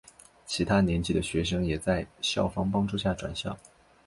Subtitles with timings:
[0.47, 3.55] 其他年级的学生也在校方帮助下转校。